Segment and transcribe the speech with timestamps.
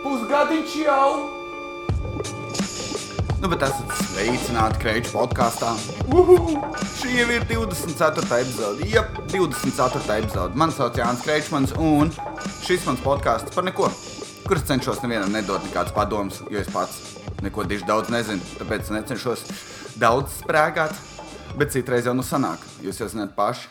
[0.00, 1.08] Pusgadiņš jau!
[3.40, 5.74] Nu, bet esat sveicināti Kreiča podkāstā.
[6.96, 8.24] Šī jau ir 24.
[8.40, 8.88] epizode.
[8.88, 9.02] Jā,
[9.32, 10.16] 24.
[10.22, 10.56] epizode.
[10.60, 12.12] Mani sauc Jānis Kreičmans, un
[12.64, 13.88] šis mans podkāsts par neko,
[14.48, 19.46] kurus cenšos nevienam nedot nekādus padomus, jo es pats neko diži daudz nezinu, tāpēc necenšos
[20.00, 20.96] daudz sprēgāt.
[21.60, 23.68] Bet citreiz jau nu sanāk, jūs jau zināt paši,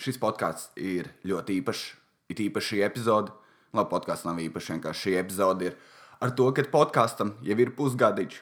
[0.00, 1.88] šis podkāsts ir ļoti īpašs.
[2.32, 3.32] Ir īpaši šī epizode.
[3.76, 5.76] Labi, podkāsts nav īpašs, vienkārši šī epizode ir
[6.24, 8.38] ar to, ka podkāstam jau ir pusgadiņš.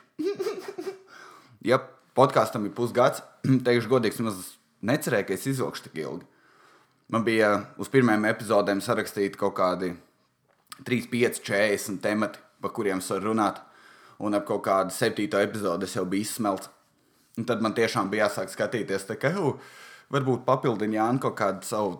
[1.70, 1.80] ja
[2.14, 4.52] podkāstam ir pusgads, teikšu godīgi, es
[4.84, 6.28] necerēju, ka es izvilkšu tik ilgi.
[7.12, 9.92] Man bija uz pirmajām epizodēm sarakstīti kaut kādi
[10.86, 13.60] 3, 5, 40 temati, par kuriem es varu runāt.
[14.24, 16.70] Un ap kaut kādu septīto epizodi es jau biju izsmelts.
[17.38, 19.56] Un tad man tiešām bija jāsāk skatīties, tā, ka jau
[20.14, 21.96] varbūt papildina Jānis kaut kādu savu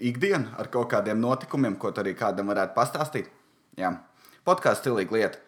[0.00, 3.30] ikdienu ar kaut kādiem notikumiem, ko arī kādam varētu pastāstīt.
[3.78, 3.92] Jā,
[4.46, 5.38] podkāsts stilīga lieta.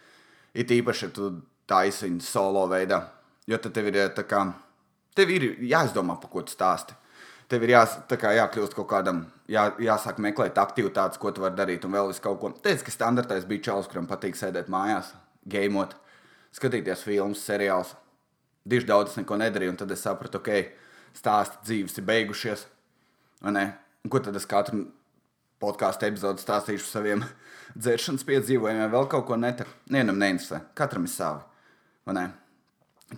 [0.55, 1.31] It īpaši, ja tu
[1.71, 3.05] taisi viņu solo veidā.
[3.51, 4.45] Jo tad tev ir, tā kā,
[5.19, 6.97] tev ir jāizdomā, par ko tu stāsti.
[7.51, 11.87] Tev ir jās, kā, jākļūst kaut kādam, jā, jāsāk meklēt aktivitātes, ko tu vari darīt,
[11.87, 12.53] un vēl kaut ko.
[12.63, 15.11] Teicu, ka standartais bija čels, kuram patīk sēdēt mājās,
[15.51, 15.97] gamot,
[16.55, 17.97] skatīties filmas, seriālus.
[18.71, 20.51] Diži daudz neko nedarīju, un tad es sapratu, ok,
[21.19, 22.67] stāsti dzīves ir beigušies.
[24.09, 24.87] Ko tad es katru
[25.61, 27.25] podkāstu epizodu stāstīšu par saviem
[27.83, 29.73] dzeršanas piedzīvojumiem, vēl kaut ko netaru.
[29.93, 31.45] Nevienam neinteresē, katram ir savi.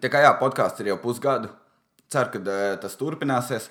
[0.02, 1.52] Tā kā jā, podkāsts ir jau pusgadu.
[2.12, 3.70] Ceru, ka uh, tas turpināsies.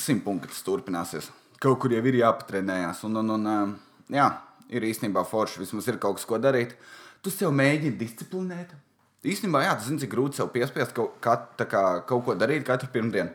[0.00, 1.28] Simt punkti tas turpināsies.
[1.62, 3.04] Kaut kur jau ir jāpatrenējās.
[3.08, 3.76] Un, un, un uh,
[4.10, 4.30] jā,
[4.72, 5.62] ir īstenībā forši.
[5.62, 6.74] Vismaz ir kaut kas, ko darīt.
[7.22, 8.72] Tu sev mēģini disciplinēt.
[9.24, 12.90] Īstenībā, jā, tas zini, cik grūti sev piespiest kaut, kat, kā, kaut ko darīt katru
[12.92, 13.32] pirmdienu.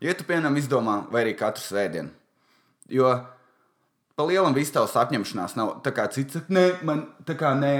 [0.00, 2.12] Ja tu piemēram izdomā, vai arī katru svētdienu.
[2.90, 3.12] Jo
[4.16, 6.40] pa lielam viss tavs apņemšanās nav tā kā cits.
[6.54, 7.74] Nē, man tā kā nē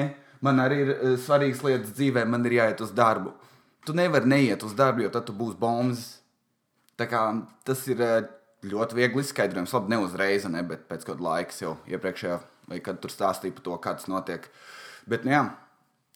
[0.45, 3.35] man arī ir uh, svarīgas lietas dzīvē, man ir jāiet uz darbu.
[3.87, 6.05] Tu nevari neiet uz darbu, jo tad tu būsi bombs.
[7.01, 8.21] Tas ir uh,
[8.69, 9.73] ļoti viegli izskaidrojams.
[9.77, 13.67] Labi, ne uzreiz, ne, bet pēc kāda laika jau iepriekšējā, vai kad tur stāstīja par
[13.67, 14.49] to, kā tas notiek.
[15.09, 15.45] Bet, nu, jā,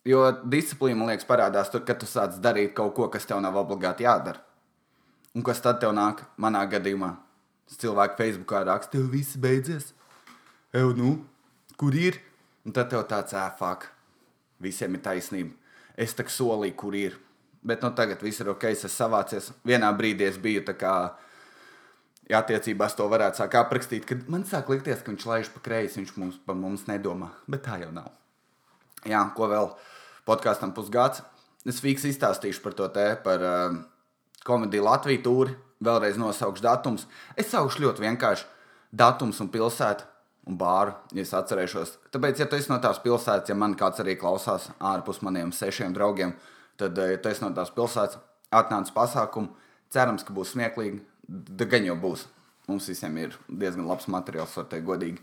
[0.08, 3.56] jo disciplīna, man liekas, parādās tur, kad tu sāc darīt kaut ko, kas tev nav
[3.64, 4.44] obligāti jādara.
[5.34, 6.22] Un kas tad tev nāk?
[6.38, 7.14] Manā gadījumā
[7.80, 9.92] cilvēki Facebookā raksta, tev viss beidzies.
[10.74, 11.10] Eju, nu,
[11.80, 12.20] kur ir?
[12.64, 13.88] Un tad tev tāds ēfāk
[14.62, 15.54] visiem ir taisnība.
[15.98, 17.18] Es tā kā solīju, kur ir.
[17.64, 19.50] Bet nu, tagad viss ir ok, es esmu savācies.
[19.66, 20.94] Vienā brīdī es biju tā kā.
[22.24, 26.12] Attiecībās to varētu sākt aprakstīt, kad man sāk likties, ka viņš laiž pa kreisi, viņš
[26.16, 27.28] mums, par mums nedomā.
[27.50, 28.08] Bet tā jau nav.
[29.04, 29.68] Jā, ko vēl
[30.24, 31.20] podkāstam pusgads.
[31.68, 33.76] Es fiks izstāstīšu par to te, par uh,
[34.46, 35.54] komēdiju Latviju tūri.
[35.84, 37.06] Vēlreiz nosaukšu datums.
[37.36, 38.46] Es saukšu ļoti vienkārši
[38.94, 40.06] datums un pilsētu
[40.48, 41.96] un bāru, ja es atcerēšos.
[42.12, 45.94] Tāpēc, ja tu esi no tās pilsētas, ja man kāds arī klausās ārpus maniem sešiem
[45.96, 46.34] draugiem,
[46.80, 48.20] tad, eh, ja tu esi no tās pilsētas,
[48.52, 49.48] atnāc pasākumu,
[49.90, 51.00] cerams, ka būs smieklīgi.
[51.56, 52.26] Gan jau būs.
[52.68, 55.20] Mums visiem ir diezgan labs materiāls, var teikt, godīgi.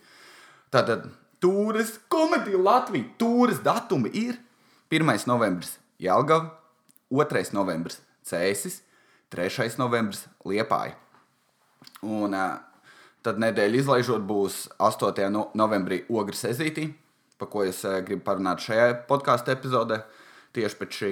[0.74, 1.10] Tātad,
[1.42, 4.38] tūris komēdija Latvija, tūris datumi ir
[4.90, 5.28] 1.
[5.28, 6.52] novembris Jelgava,
[7.12, 7.54] 2.
[7.54, 8.82] novembris Cēsis,
[9.32, 9.72] 3.
[9.80, 10.98] novembris Liepāja.
[12.02, 12.36] Un
[13.22, 15.28] Tad nedēļa izlaižot būs 8.
[15.54, 16.88] novembrī Ogres ezītī,
[17.38, 20.00] par ko es gribu parunāt šajā podkāstu epizodē,
[20.58, 21.12] tieši pēc šī.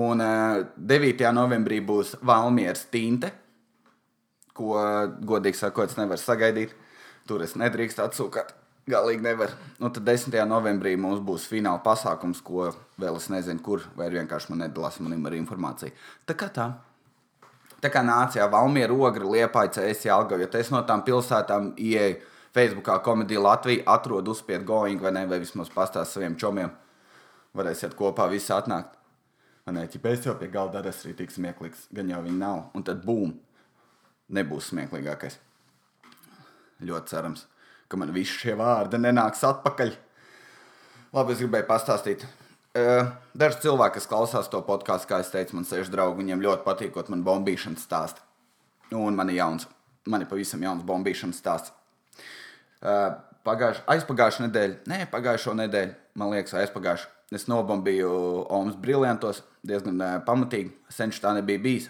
[0.00, 1.22] Un 9.
[1.22, 3.30] Eh, novembrī būs Valmieras tinte,
[4.54, 4.74] ko,
[5.22, 6.74] godīgi sakot, nevar sagaidīt.
[7.30, 8.50] Tur es nedrīkstu atsūkāt.
[8.90, 9.54] Galīgi nevar.
[9.78, 10.34] Nu, tad 10.
[10.50, 15.26] novembrī mums būs fināla pasākums, ko vēl es nezinu, kur, vai vienkārši man nedalās manim
[15.30, 15.94] ar informāciju.
[16.26, 16.72] Tā kā tā.
[17.80, 22.18] Tā kā nācijā Valmiera, Ogra, Liepaica, es Jālgava, ja es no tām pilsētām ieeju
[22.54, 26.72] Facebookā komēdija Latvija, atrodu uzspied going vai ne, vai vismaz pastāst saviem čomiem.
[27.56, 28.98] Varēsiet kopā visi atnākt.
[29.70, 32.58] Nē, es jau pie galda arī esmu tik smieklīgs, gan jau viņi nav.
[32.74, 33.36] Un tad bum,
[34.34, 35.38] nebūs smieklīgākais.
[36.82, 37.44] Ļoti cerams,
[37.88, 39.94] ka man visi šie vārdi nenāks atpakaļ.
[41.14, 42.26] Labi, es gribēju pastāstīt
[42.70, 46.98] Daži cilvēki, kas klausās to podkāstu, kā es teicu, man seši draugi, viņiem ļoti patīk,
[47.10, 48.22] man bombīšanas stāsta.
[48.94, 49.66] Un man ir jauns,
[50.06, 51.74] man ir pavisam jauns bombīšanas stāsts.
[53.46, 57.10] Pagājušā, aizpagājušā nedēļa, nē, pagājušo nedēļu, man liekas, aizpagājušā.
[57.30, 58.10] Es nobombīju
[58.50, 60.72] Omas briljantos diezgan pamatīgi.
[60.90, 61.86] Senčs tā nebija bijis.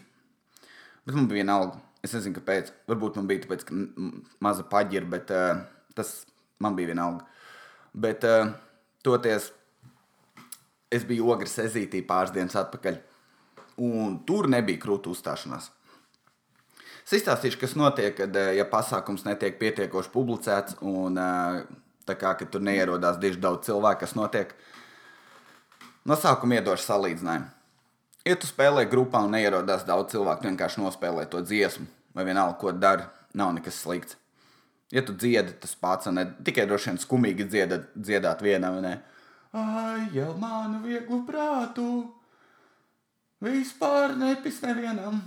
[1.07, 1.81] Bet man bija vienalga.
[2.05, 2.69] Es nezinu, kāpēc.
[2.89, 3.79] Varbūt man bija tāpēc, ka
[4.45, 5.63] maza paģira, bet uh,
[5.97, 6.13] tas
[6.61, 7.25] man bija vienalga.
[8.05, 8.53] Bet uh,
[9.05, 9.49] toties
[10.91, 12.97] es biju ogres ezītī pāris dienas atpakaļ,
[13.87, 15.71] un tur nebija krūtu uzstāšanās.
[17.07, 21.63] Es izstāstīšu, kas notiek, kad, eh, ja pasākums netiek pietiekoši publicēts, un eh,
[22.11, 24.55] Tā kā tur neierodās diezgan daudz cilvēku, kas notiek.
[26.09, 27.51] No sākuma iedošu salīdzinājumu.
[28.27, 31.87] Ja tu spēlē grupā un neierodās daudz cilvēku, vienkārši nospēlē to dziesmu,
[32.17, 34.19] vai vienalga, ko dari, nav nekas slikts.
[34.93, 38.97] Ja tu dziedi, tas pats, ne tikai droši vien skumīgi dziedat, dziedāt vienam, ne?
[39.51, 41.85] Ai, jau manu vieglu prātu,
[43.43, 45.19] vispār nepis nevienam.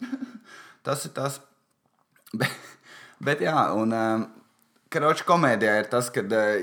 [0.86, 1.40] tas ir tas.
[2.40, 2.52] Bet,
[3.20, 4.22] bet jā, un um,
[4.88, 6.62] karoči komēdijā ir tas, ka, uh,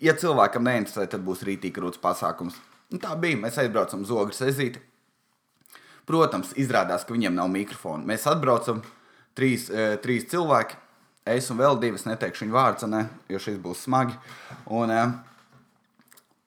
[0.00, 2.56] ja cilvēkam neinteresē, tad būs rītīgi krūts pasākums.
[2.88, 3.36] Un tā bija.
[3.42, 4.80] Mēs aizbraucam uz ogles ezīti.
[6.08, 8.08] Protams, izrādās, ka viņiem nav mikrofona.
[8.08, 8.80] Mēs atbraucam,
[9.36, 10.80] trīs, uh, trīs cilvēki
[11.28, 14.16] es un vēl divas, neteikšu viņu vārdu, ne, jo šis būs smagi.
[14.66, 15.12] Un, eh,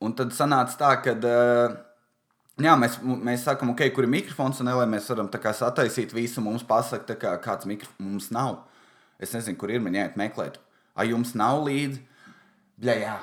[0.03, 1.15] un tad sanāca tā, ka.
[1.15, 1.75] Eh,
[2.65, 6.43] jā, mēs, mēs sakām, ok, kur ir mikrofons, un lai mēs varam kā, sataisīt visu,
[6.45, 8.61] mums pasaka, kā, kāds mikrofons mums nav.
[9.23, 10.59] Es nezinu, kur ir, man jāiet meklēt.
[10.93, 12.01] Ai, jums nav līdzi?
[12.81, 13.15] Bļa, jā.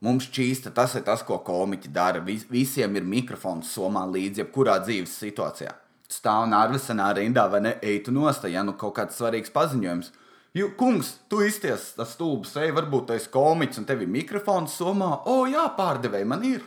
[0.00, 2.22] Mums čīsta, tas ir tas, ko komiķi dara.
[2.24, 5.74] Vis, visiem ir mikrofons somā līdzi, jebkurā dzīves situācijā.
[6.10, 10.08] Stāv nārvesenā rindā vai ne, ej tu nostā, ja nu kaut kāds svarīgs paziņojums.
[10.56, 15.12] Jū, kungs, tu izties tas stulbs, ej, varbūt tas komiķis un tev ir mikrofons somā.
[15.30, 16.64] O, jā, pārdevēji man ir.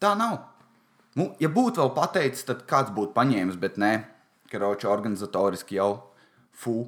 [0.00, 0.38] Tā nav.
[1.18, 3.92] Nu, ja būtu vēl pateicis, tad kāds būtu paņēmis, bet nē,
[4.48, 5.90] karoči organizatoriski jau
[6.56, 6.86] fu.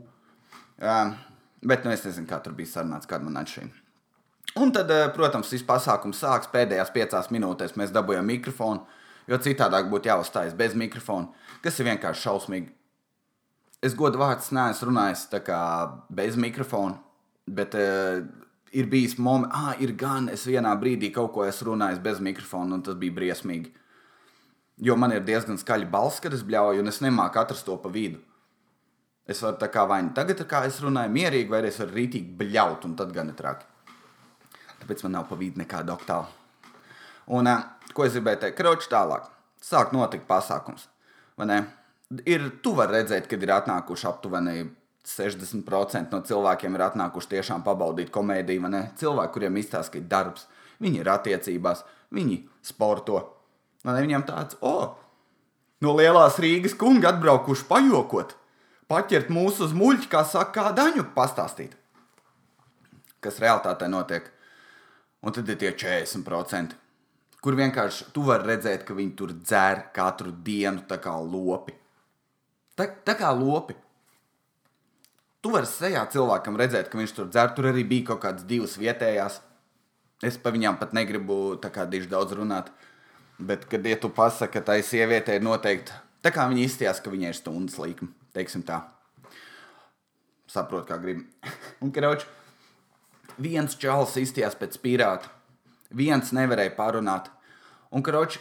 [0.80, 1.12] Um,
[1.60, 3.84] bet nu, es nezinu, kā tur bija sarunāts, kāda man atšķirība.
[4.64, 7.76] Un tad, protams, šis pasākums sāks pēdējās piecās minūtēs.
[7.78, 8.86] Mēs dabūjām mikrofonu,
[9.28, 11.28] jo citādāk būtu jāuzstājas bez mikrofona,
[11.62, 12.72] kas ir vienkārši šausmīgi
[13.82, 15.26] es godu vārds neesmu runājis
[16.10, 16.98] bez mikrofona,
[17.46, 18.22] bet uh,
[18.72, 22.74] ir bijis moments, ah, ir gan es vienā brīdī kaut ko esmu runājis bez mikrofona,
[22.74, 23.72] un tas bija briesmīgi.
[24.80, 27.90] Jo man ir diezgan skaļa balss, kad es bļauju, un es nemāku atrast to pa
[27.92, 28.20] vidu.
[29.28, 32.36] Es varu tā kā vai nu tagad, kā es runāju, mierīgi, vai es varu rītīgi
[32.38, 33.66] bļaut, un tad gan ir traki.
[34.80, 36.30] Tāpēc man nav pa vidu nekāda oktāva.
[37.30, 38.56] Un, uh, ko es gribēju teikt?
[38.58, 39.28] Kroči tālāk.
[39.62, 40.88] Sāk notikt pasākums.
[41.38, 41.60] Vai ne?
[42.26, 44.64] Ir, tu vari redzēt, kad ir atnākuši aptuveni
[45.06, 48.72] 60% no cilvēkiem ir atnākuši tiešām pabaudīt komēdiju.
[49.00, 50.46] Cilvēki, kuriem izstāsta, ka ir darbs,
[50.82, 51.84] viņi ir attiecībās,
[52.14, 53.22] viņi sporto.
[53.86, 54.90] Man viņiem tāds, o, oh,
[55.80, 58.34] no lielās Rīgas kunga atbraukuši pajokot,
[58.90, 61.76] paķert mūsu uz muļķi, kā saka, kā daņu pastāstīt.
[63.24, 64.28] Kas realtātē notiek.
[65.20, 66.76] Un tad ir tie 40%,
[67.44, 71.79] kur vienkārši tu vari redzēt, ka viņi tur dzer katru dienu tā kā lopi.
[72.80, 73.76] Tā, tā kā lopi.
[75.44, 77.52] Tu vari sejā cilvēkam redzēt, ka viņš tur dzer.
[77.56, 79.40] Tur arī bija kaut kādas divas vietējās.
[80.24, 82.72] Es par viņām pat negribu diži daudz runāt.
[83.40, 87.12] Bet, kad ja tu pasaki, ka tai sievietei ir noteikti, tā kā viņa izties, ka
[87.12, 88.82] viņai ir stundas līkuma, teiksim tā.
[90.44, 91.24] Saprotu, kā gribi.
[91.82, 92.26] Un, krauč,
[93.40, 95.32] viens čalis izties pēc pirāta,
[95.88, 97.32] viens nevarēja parunāt.
[97.88, 98.36] Un, krauč,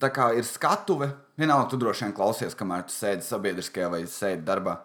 [0.00, 4.44] tā kā ir skatuve, vienalga, tu droši vien klausies, kamēr tu sēdi sabiedriskajā vai sēdi
[4.46, 4.78] darbā.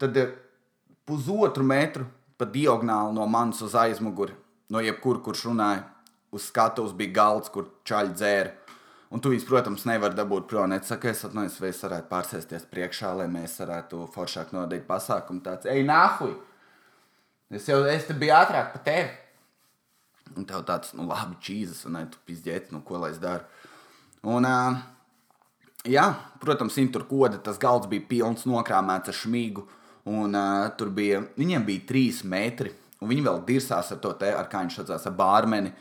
[0.00, 0.32] Tad ir
[1.08, 2.06] pusotru metru
[2.40, 4.36] pa diagonāli no manis uz aizmuguri,
[4.72, 5.84] no jebkura, kurš runāja.
[6.30, 8.76] Uz skatuves bija galds, kur čaļi dzēra.
[9.10, 10.70] Un tu viņus, protams, nevari dabūt prom.
[10.76, 15.42] Es saku, es atvainojos, vai es varētu pārsēsties priekšā, lai mēs varētu foršāk nodīt pasākumu.
[15.42, 16.36] Tāds, ej, nāhuj!
[17.50, 19.10] Es jau es te biju ātrāk par tevi.
[20.38, 23.42] Un tev tāds, nu, labi, čīzes, un tu pizdiet, nu, ko lai es daru.
[24.28, 24.44] Un,
[25.88, 26.06] jā,
[26.42, 29.64] protams, viņi tur koda, tas galds bija pilns, nokrāmēts ar šmīgu.
[30.10, 30.36] Un,
[30.80, 34.62] tur bija, viņiem bija trīs metri, un viņi vēl dirsās ar to te, ar kā
[34.64, 35.72] viņš saucās, ar bārmeni.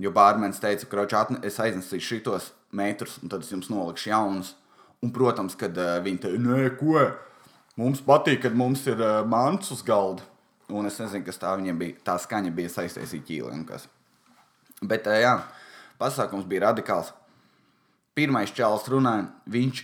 [0.00, 4.54] Jo bārmenis teica, ka es aiznesīšu šitos metrus, un tad es jums nolikšu jaunus.
[5.02, 7.02] Un, protams, kad uh, viņi teica, nē, ko?
[7.80, 10.22] Mums patīk, kad mums ir uh, mans uz galda.
[10.72, 11.96] Un es nezinu, kas tā viņiem bija.
[12.06, 13.64] Tā skaņa bija saistīta ar ķīliem.
[14.86, 15.34] Bet, uh, jā,
[16.00, 17.10] pasākums bija radikāls
[18.14, 19.82] pirmais čels runāja, viņš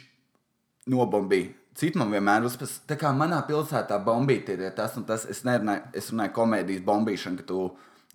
[0.92, 1.54] nobombīja.
[1.78, 5.24] Citu man vienmēr uzspēlēja, tā kā manā pilsētā bombīt ir tas un tas.
[5.30, 7.68] Es nerunāju, es runāju komēdijas bombīšanu, ka tu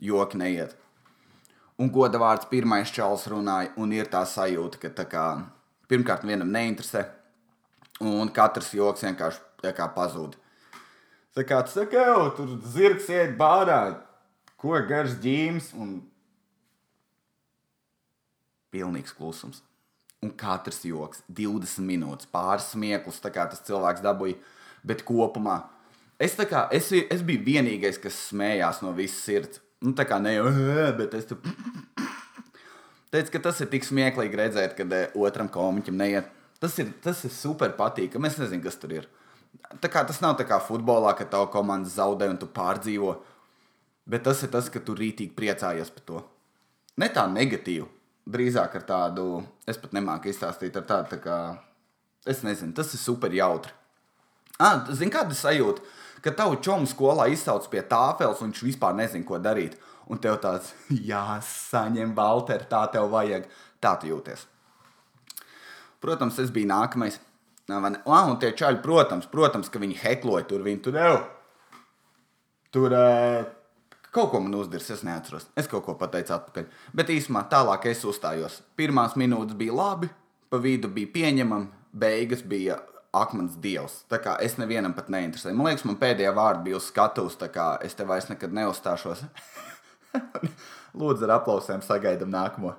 [0.03, 0.75] joki neiet.
[1.79, 5.25] Un goda vārds pirmais čels runāja, un ir tā sajūta, ka tā kā,
[5.89, 7.05] pirmkārt vienam neinteresē,
[8.03, 10.35] un katrs joks vienkārši kā pazūd.
[11.33, 13.95] Tā kā tas saka, jau tur zirgs iet bārā,
[14.59, 16.01] ko garš ģīms, un
[18.75, 19.63] pilnīgs klusums
[20.23, 24.39] un katrs joks, 20 minūtes, pāris smieklus, tā kā tas cilvēks dabūja.
[24.83, 25.61] Bet kopumā
[26.19, 29.61] es, kā, es, es biju vienīgais, kas smējās no visas sirds.
[29.83, 30.47] Nu, tā kā ne jau,
[30.99, 31.41] bet es tur
[33.13, 36.31] teicu, ka tas ir tik smieklīgi redzēt, kad otram komiķim neiet.
[36.63, 38.29] Tas ir, tas ir super patīkami.
[38.29, 39.09] Es nezinu, kas tur ir.
[39.83, 43.17] Tā kā, tas nav tā kā futbolā, ka tava komanda zaudē un tu pārdzīvo.
[44.09, 46.23] Bet tas ir tas, ka tu rītīgi priecājies par to.
[46.99, 47.85] Ne tā negatīvi,
[48.29, 49.27] drīzāk ar tādu,
[49.67, 51.37] es pat nemāku izstāstīt ar tādu, tā kā,
[52.29, 53.73] es nezinu, tas ir super jautri.
[54.61, 55.83] Ah, Zini, kāda sajūta,
[56.23, 59.75] ka tavu čomu skolā izsauc pie tāfeles un viņš vispār nezina, ko darīt.
[60.11, 60.73] Un tev tāds,
[61.11, 63.47] jāsaņem, Valter, tā tev vajag.
[63.83, 64.45] Tā tu jūties.
[66.03, 67.19] Protams, es biju nākamais.
[67.71, 71.15] Ah, un tie čaļi, protams, protams, ka viņi hekloja tur, viņi tur jau.
[72.75, 73.43] Tur uh,
[74.13, 75.49] kaut ko man uzdirs, es neatceros.
[75.59, 76.69] Es kaut ko pateicu atpakaļ.
[76.95, 78.61] Bet īsumā tālāk es uzstājos.
[78.79, 80.09] Pirmās minūtes bija labi,
[80.49, 82.79] pa vidu bija pieņemami, beigas bija
[83.13, 84.01] akmens dievs.
[84.09, 85.57] Tā kā es nevienam pat neinteresēju.
[85.57, 89.25] Man liekas, man pēdējā vārda bija uz skatuves, tā kā es te vairs nekad neuzstāšos.
[90.99, 92.75] Lūdzu, ar aplausiem sagaidām nākamo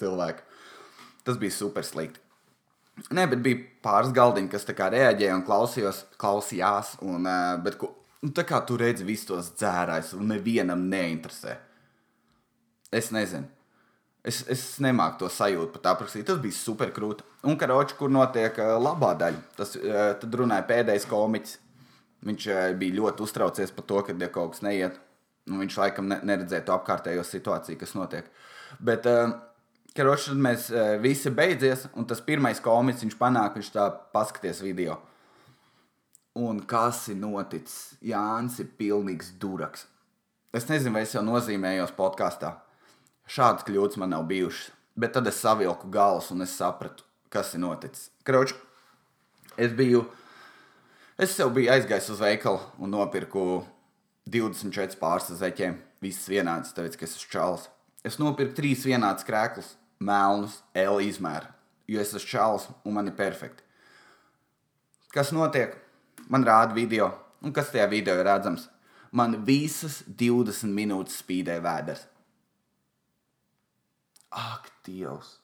[0.00, 0.42] cilvēku.
[1.26, 2.22] Tas bija super slikti.
[3.12, 6.94] Nē, bet bija pāris galdiņi, kas reaģēja un klausījos, klausījās.
[7.04, 7.28] Un,
[7.64, 7.76] bet,
[8.22, 11.56] nu, tā kā tu redzi visus tos dzērājus, un nevienam neinteresē.
[12.94, 13.48] Es nezinu.
[14.26, 16.26] Es, es nemāku to sajūtu pat aprakstīt.
[16.26, 17.22] Tas bija super krūti.
[17.46, 21.58] Un karoči, kur notiek labā daļa, tas tad runāja pēdējais komiķis.
[22.26, 22.46] Viņš
[22.80, 24.96] bija ļoti uztraucies par to, ka ja kaut kas neiet.
[25.46, 28.32] Nu, viņš laikam ne, neredzēja to apkārtējo situāciju, kas notiek.
[28.82, 29.06] Bet
[29.96, 30.66] Karoči, tad mēs
[31.04, 34.98] visi beidzies, un tas pirmais komiks viņš panāk, viņš tā paskaties video.
[36.36, 37.94] Un kas ir noticis?
[38.04, 39.86] Jānis ir pilnīgs duraks.
[40.52, 42.50] Es nezinu, vai es jau nozīmējos podkāstā.
[43.24, 44.74] Šādas kļūdas man nav bijušas.
[44.96, 48.10] Bet tad es savilku galus un es sapratu, kas ir noticis.
[48.24, 48.52] Kroč,
[49.56, 50.04] es biju,
[51.20, 53.64] es sev biju aizgājis uz veikalu un nopirku
[54.28, 55.80] 24 pāris zeķiem.
[56.04, 57.66] Visas vienādas, tāpēc, ka es esmu čāls.
[58.04, 59.72] Es nopirku trīs vienādas krēklus
[60.04, 61.48] melnus L izmēru,
[61.88, 63.64] jo es esmu čāls un man ir perfekti.
[65.16, 65.72] Kas notiek?
[66.32, 67.10] Man rāda video,
[67.42, 68.66] un kas tajā video ir redzams?
[69.16, 72.04] Man visas 20 minūtes spīdēja vēders.
[74.36, 75.36] Ak, Dievs!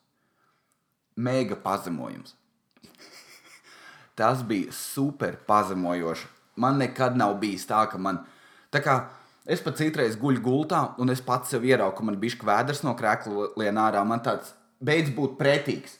[1.16, 2.34] Mega pazemojums.
[4.18, 6.28] Tas bija super pazemojoši.
[6.60, 8.24] Man nekad nav bijis tā, ka man
[8.72, 8.96] tā kā
[9.42, 12.92] Es pat citreiz guļu gultā, un es pats sev ieraugu, ka man bija vēders no
[12.94, 14.04] krēkla lien ārā.
[14.06, 15.96] Man tāds beidz būt pretīgs.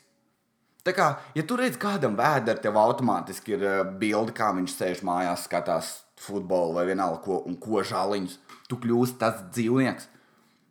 [0.83, 1.09] Tā kā,
[1.39, 5.93] ja tu redz kādam vēderi, tev automātiski ir uh, bilde, kā viņš sēž mājās, skatās
[6.23, 8.39] futbolu vai vienalga ko, un ko žāliņus.
[8.71, 10.09] Tu kļūsi tas dzīvnieks.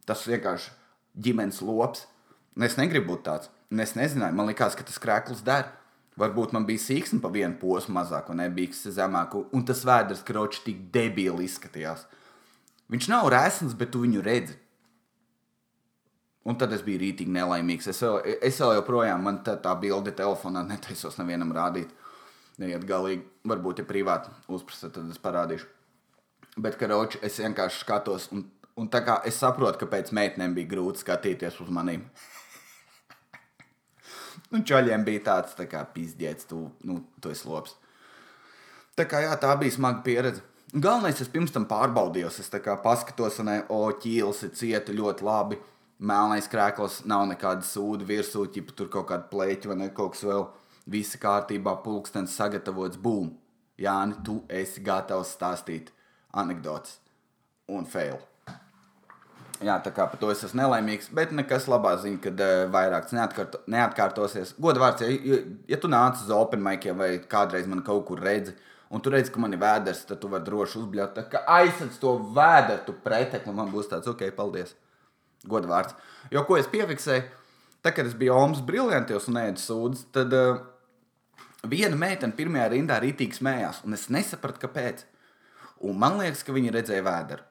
[0.10, 0.74] Tas vienkārši
[1.16, 2.08] ģimenes lops.
[2.58, 3.52] Un es negribu būt tāds.
[3.72, 5.70] Un es nezināju, man liekas, ka tas krēkls der.
[6.20, 10.66] Varbūt man bija sīksni pa vienu posmu mazāk, un nebija zemāk, un tas vēders kroči
[10.66, 12.04] tik debīli izskatījās.
[12.92, 14.58] Viņš nav rēsns, bet tu viņu redzi.
[16.42, 17.92] Un tad es biju rītīgi nelaimīgs.
[17.92, 21.92] Es vēl, es vēl joprojām, man tā, tā bilde telefonā netaisos nevienam rādīt.
[22.62, 25.70] Neiet galīgi, varbūt, ja privāti uzprasa, tad es parādīšu.
[26.62, 28.44] Bet, karoči, es vienkārši skatos, un,
[28.78, 32.04] un tā kā es saprotu, ka pēc meitenēm bija grūti skatīties uz maniem.
[34.52, 37.78] nu, čaļiem bija tāds, tā kā pizdiets, tu, nu, tu esi lops.
[38.98, 40.44] Tā kā jā, tā bija smaga pieredze.
[40.72, 42.52] Galvenais, es pirms tam pārbaudīju, es
[42.84, 45.58] paskatos, un o, ķīlis ir cieta ļoti labi.
[46.02, 50.26] Melnais krēkls nav nekāda sūda virsū, ja tur kaut kāda plēķa vai ne, kaut kas
[50.26, 50.48] vēl.
[50.90, 53.36] Visi kārtībā, pulkstenis sagatavots, bum!
[53.82, 55.94] Jāni, tu esi gatavs stāstīt
[56.34, 56.98] anekdotas
[57.70, 58.20] un fail.
[59.62, 63.12] Jā, tā kā par to es esmu nelaimīgs, bet nekas labā ziņa, ka uh, vairāk
[63.14, 64.56] neatkārto, neatkārtosies.
[64.62, 65.40] Godvārds, ja,
[65.70, 68.56] ja tu nāc uz open maikiem vai kādreiz man kaut kur redzi,
[68.90, 71.22] un tu redzi, ka man ir vēders, tad tu vari droši uzbļaut.
[71.30, 74.74] Kā aizsardz to vēderu, tu pretekli, man būs tāds, ok, paldies.
[75.50, 75.96] Godvārds.
[76.34, 77.24] Jo ko es piefiksēju,
[77.82, 80.62] tad, kad es biju Omas briljantos un ēdu sūdzes, tad uh,
[81.70, 85.06] viena meitene pirmajā rindā rītīgi smējās, un es nesapratu, kāpēc.
[85.82, 87.46] Un man liekas, ka viņi redzēja vēderu.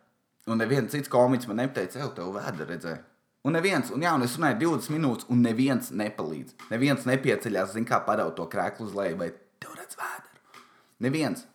[0.51, 3.01] Un neviens cits komiķis man neteica, ej, tev vēderu redzēja.
[3.47, 6.57] Un neviens, un jā, un es runāju 20 minūtes, un neviens nepalīdz.
[6.71, 9.31] Neviens nepieceļās, zina, kā paraut to krēklu uz leju, vai
[9.63, 10.61] tev redz vēderu.
[11.07, 11.47] Neviens.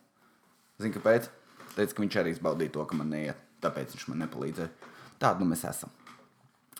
[0.82, 1.30] Zini, kāpēc?
[1.76, 3.38] Teica, ka viņš arī baudīja to, ka man neiet.
[3.62, 4.90] Tāpēc viņš man nepalīdzēja.
[5.22, 5.92] Tādu nu mēs esam.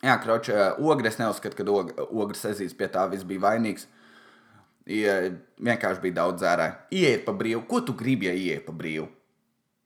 [0.05, 0.53] Jā, kroči,
[0.85, 3.87] ogres neuzskata, ka og, ogres ezīs pie tā viss bija vainīgs.
[4.87, 5.17] Ja,
[5.59, 6.77] vienkārši bija daudz dzērāju.
[6.95, 7.65] Iet pa brīvu.
[7.67, 9.07] Ko tu gribi, ja iet pa brīvu?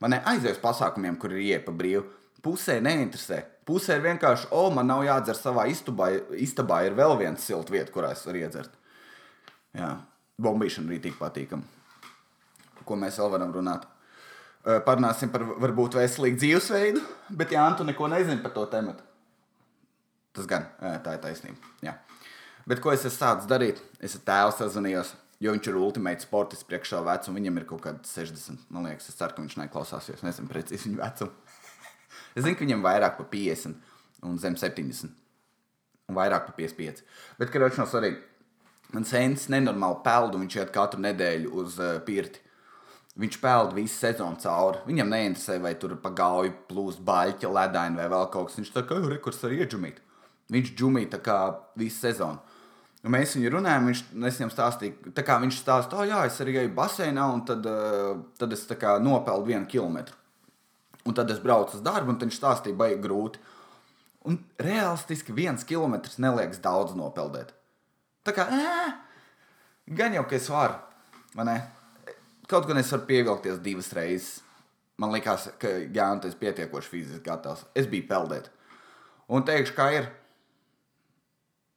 [0.03, 2.03] Man aizies pasākumiem, kur ir iet pa brīvu.
[2.43, 3.41] Pusē neinteresē.
[3.65, 6.11] Pusē ir vienkārši, o, man nav jādzer savā istabā.
[6.37, 8.73] Istabā ir vēl viena silta vieta, kurā es varu iedzert.
[9.77, 9.93] Jā,
[10.41, 11.81] bombīšana arī tik patīkama
[12.85, 13.87] ko mēs vēl varam runāt.
[14.85, 17.01] Parunāsim par varbūt veselīgu dzīvesveidu,
[17.37, 18.93] bet Jā, tu neko nezini par to tēmu.
[20.35, 21.73] Tas gan tā ir taisnība.
[21.83, 21.97] Jā.
[22.69, 23.81] Bet ko es esmu sācis darīt?
[24.03, 27.39] Es ar tēvu sazvanījos, jo viņš ir ultimate sportists priekš savu vecumu.
[27.39, 28.67] Viņam ir kaut kādi 60.
[28.71, 31.37] Man liekas, es ceru, ka viņš neklausās, jo es nezinu precīzi viņa vecumu.
[32.31, 35.09] Es zinu, ka viņam vairāk par 50 un zem 70.
[36.07, 37.01] Un vairāk par 55.
[37.39, 38.21] Bet, kad viņš no svarīgi,
[38.95, 42.39] man sēnes nenormāli peld, un viņš iet katru nedēļu uz uh, pirti.
[43.19, 44.79] Viņš peld visu sezonu cauri.
[44.87, 48.61] Viņam neinteresē, vai tur pa gauju plūst baļķa, ledaini vai vēl kaut kas.
[48.61, 49.99] Viņš tā kā rekurs var iedžumīt.
[50.51, 51.37] Viņš džumīja tā kā
[51.79, 52.41] visu sezonu.
[53.01, 56.73] Un mēs viņu runājām, viņš viņam stāstīja, kā viņš stāsta, oh, jā, es arī eju
[56.77, 58.67] baseinā, un tad, uh, tad es
[59.01, 60.15] nopelnu vienu kilometru.
[61.07, 63.41] Un tad es braucu uz darbu, un viņš stāstīja, baigi grūti.
[64.29, 67.55] Un realistiski viens kilometrs neliekas daudz nopeldēt.
[68.21, 68.91] Tā kā, ē,
[69.97, 70.77] gan jau, ka es varu,
[71.33, 71.57] vai ne?
[72.51, 74.41] Kaut gan es varu pievilkties divas reizes.
[75.01, 77.63] Man liekas, ka jā, un tas ir pietiekoši fiziski gatavs.
[77.73, 78.51] Es biju peldēt.
[79.31, 80.11] Un teikšu, kā ir.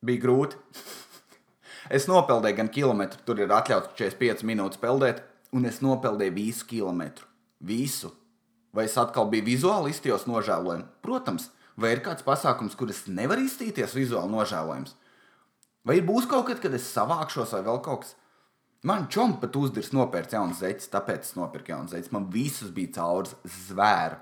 [0.05, 0.59] Bija grūti.
[1.97, 5.23] es nopeldēju gan kilometru, tur ir atļauts 45 minūtes peldēt,
[5.55, 7.29] un es nopeldēju visu kilometru.
[7.65, 8.13] Visu.
[8.75, 10.91] Vai es atkal biju vizuāli iztījos nožēlojams?
[11.05, 14.97] Protams, vai ir kāds pasākums, kur es nevaru iztīties vizuāli nožēlojams?
[15.85, 18.15] Vai būs kaut kad, kad es savākšos vai vēl kaut kas?
[18.85, 22.11] Man čompa pat uzdirs nopērts jaunas zeķes, tāpēc es nopirku jaunas zeķes.
[22.13, 23.33] Man visas bija caurs
[23.69, 24.19] zvēru.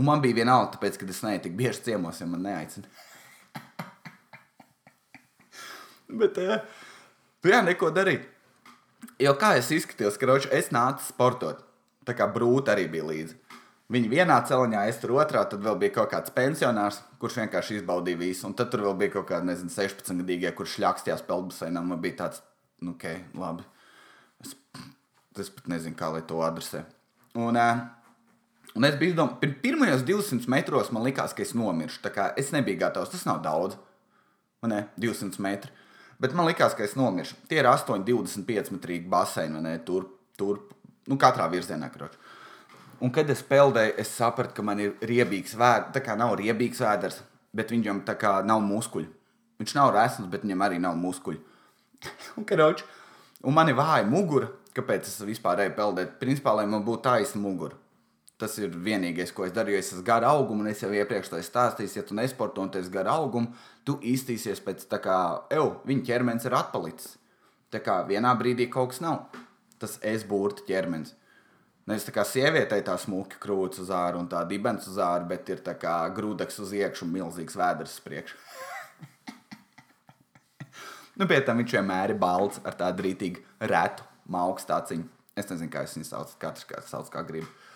[0.00, 2.90] Un man bija vienalga, tāpēc, ka es neju tik bieži ciemos, ja man neaicina.
[6.18, 6.58] Bet, uh,
[7.46, 8.26] jā, neko darīt.
[9.20, 11.62] Jo kā es izskatījos, ka es nācu sportot,
[12.08, 13.38] tā kā brūta arī bija līdzi.
[13.90, 18.20] Viņi vienā celiņā, es tur otrā, tad vēl bija kaut kāds pensionārs, kurš vienkārši izbaudīja
[18.20, 18.44] visu.
[18.46, 21.82] Un tad tur vēl bija kaut kādi, nezinu, 16 gadīgie, kurš šļakstījās peldbaseinā.
[21.82, 22.44] Man bija tāds,
[22.86, 23.08] nu, ok,
[23.40, 23.66] labi.
[24.44, 24.54] Es,
[25.42, 26.84] es pat nezinu, kā lai to adresē.
[27.34, 27.82] Un, uh,
[28.78, 32.14] un es biju izdomājis, pirmajos 200 metros man likās, ka es nomiršu.
[32.38, 33.74] Es nebiju gatavs, tas nav daudz.
[34.62, 35.74] Man ne, 200 metri.
[36.20, 37.38] Bet man liekas, ka es nomiršu.
[37.48, 39.78] Tie ir 8, 25 metrīgi baseini, ne?
[39.86, 40.04] Tur,
[40.36, 40.60] tur,
[41.08, 41.88] nu, katrā virzienā.
[41.94, 42.18] Kroč.
[43.00, 45.94] Un, kad es peldēju, es sapratu, ka man ir riebīgs vēders.
[45.96, 47.22] Tā kā nav riebīgs vēders,
[47.56, 49.08] bet viņam tā kā nav muskuļu.
[49.60, 51.40] Viņš nav resns, bet viņam arī nav muskuļu.
[52.36, 52.84] un, karoč,
[53.40, 54.52] un man ir vāja mugura.
[54.76, 56.18] Kāpēc es vispār eju peldēt?
[56.20, 57.79] Principā, lai man būtu taisna mugura.
[58.40, 59.74] Tas ir vienīgais, ko es daru.
[59.74, 62.70] Jo es esmu gara auguma, un es jau iepriekš to stāstīju, ja tu nesporto un
[62.72, 63.52] tu esi gara auguma,
[63.84, 65.16] tu iztīsies pēc tā kā,
[65.52, 67.18] ew, viņa ķermenis ir atpalicis.
[67.70, 69.36] Tā kā vienā brīdī kaut kas nav.
[69.80, 71.12] Tas es būtu ķermenis.
[71.88, 75.48] Nevis tā kā sievietei tā smuka krūts uz ārā un tā dibens uz ārā, bet
[75.52, 78.36] ir tā kā grūdaks uz iekšā un milzīgs vēders uz priekšu.
[81.18, 85.08] nu, pie tam viņš vienmēr ir balts ar tādu rītīgu retu mauku stāciņu.
[85.36, 87.48] Es nezinu, kā es viņu saucu, katrs kā sauc, kā grib.
[87.48, 87.69] Uh,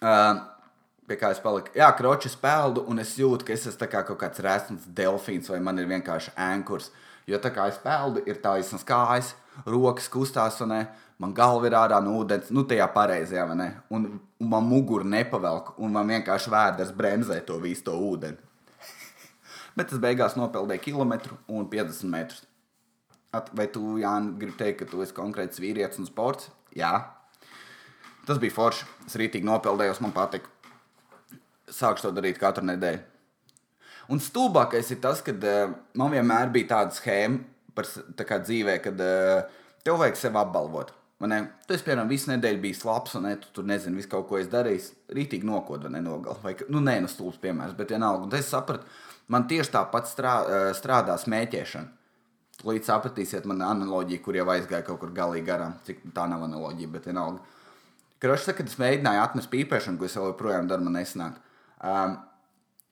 [0.00, 1.72] pie kā es paliku.
[1.76, 5.60] Jā, kroķis peldu, un es jūtu, ka es esmu kā kaut kāds resns delfīns, vai
[5.60, 6.90] man ir vienkārši ankurs.
[7.28, 9.32] Jo tā kā es peldu, ir taisnas kājas,
[9.64, 10.80] rokas kustās, un ne,
[11.22, 13.70] man galva ir ārā no ūdens, nu tajā pareizajā, ne?
[13.94, 14.08] Un,
[14.40, 18.36] un man mugura nepavelk, un man vienkārši vēders bremzē to visu to ūdeni.
[19.78, 22.44] Bet es beigās nopeldēju kilometru un 50 metrus.
[23.34, 26.52] At, vai tu, Jānis, gribi teikt, ka tu esi konkrēts vīrietis un sports?
[26.76, 26.92] Jā,
[28.24, 28.86] Tas bija forši.
[29.08, 30.50] Es rītīgi nopeldējos, man patika.
[31.70, 33.02] Sākšu to darīt katru nedēļu.
[34.12, 37.40] Un stulbākais ir tas, ka uh, man vienmēr bija tāda schēma
[37.74, 40.92] par tā dzīvē, kad uh, tev vajag sevi apbalvot.
[41.24, 44.36] Tu esi, piemēram, visu nedēļu bijis labs, un ne, tu tur nezini, visu kaut ko
[44.36, 44.90] es darīju.
[45.16, 46.68] Rītīgi nokodu, vai nenogalvoju.
[46.74, 48.26] Nu, nē, nu, stulbs piemērs, bet vienalga.
[48.26, 48.84] Un es sapratu,
[49.32, 50.34] man tieši tāpat strā,
[50.76, 52.02] strādā smēķēšana.
[52.68, 55.78] Līdz sapratīsiet, man analoģija, kur jau aizgāja kaut kur galīgi garām.
[55.86, 57.53] Cik tā nav analoģija, bet vienalga.
[58.24, 61.34] Krošs saka, ka es mēģināju atmest pīpēšanu, ko es joprojām daru, man nesanāk.
[61.84, 62.14] Um,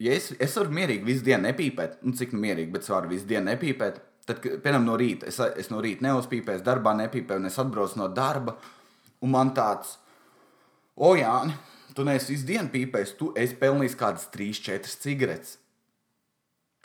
[0.04, 3.08] ja es, es varu mierīgi visu dienu nepīpēt, nu cik nu mierīgi, bet es varu
[3.14, 7.48] visu dienu nepīpēt, tad, piemēram, no rīta es, es no rīta neuzpīpēju, darbā nepīpēju, un
[7.48, 8.58] es atbraucu no darba,
[9.24, 9.94] un man tāds,
[11.00, 11.56] o Jāni,
[11.96, 15.56] tu neesi visu dienu pīpējis, tu esi pelnījis kādas 3-4 cigaretes.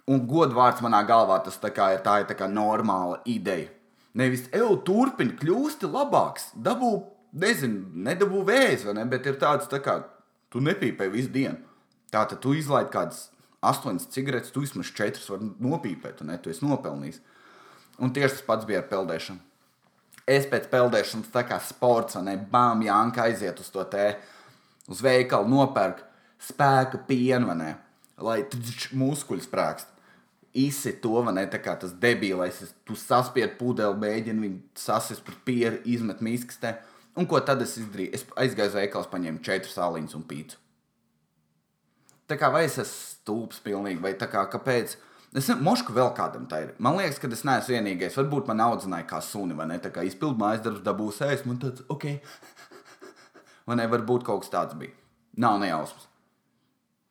[0.08, 3.68] Un godvārds manā galvā tas tā kā ir, tā ir tā kā normāla ideja.
[4.16, 6.96] Nevis, ej, turpini, kļūsti labāks, dabū
[7.34, 9.06] nezinu, nedabū vēzi, ne?
[9.10, 10.00] bet ir tāds, tā kā
[10.54, 11.60] tu nepīpē visu dienu.
[12.12, 13.28] Tā tad tu izlaid kādas
[13.68, 17.20] astoņas cigaretes, tu vismaz četras vari nopīpēt, un ne, tu esi nopelnījis.
[18.00, 19.44] Un tieši tas pats bija ar peldēšanu.
[20.28, 24.10] Es pēc peldēšanas, tā kā sports, ne bām, jānka aiziet uz to te,
[24.92, 26.04] uz veikalu nopērk
[26.44, 27.76] spēka pienu, ne,
[28.20, 28.42] lai
[28.94, 29.94] muskuļi sprākst.
[30.58, 35.36] Izsit to, vai ne, tā kā tas debilais, tu saspied pudeli, mēģini viņu sasist par
[35.46, 36.78] pieru, izmet miskastē.
[37.18, 38.14] Un ko tad es izdarīju?
[38.14, 40.60] Es aizgāju uz veikalu, paņēmu četrus sāliņus un pīci.
[42.28, 44.98] Tā kā vai es esmu stulbs pilnīgi, vai kā kāpēc?
[45.38, 46.74] Es mošku vēl kādam tā ir.
[46.84, 48.16] Man liekas, ka es neesmu vienīgais.
[48.20, 49.80] Varbūt man audzināja kā suni, vai ne?
[49.84, 52.06] Tā kā izpildījuma aizdarbs dabūs ēst, man tāds, ok.
[53.68, 54.94] Vai ne, varbūt kaut kas tāds bija.
[55.44, 56.06] Nav nejausmas.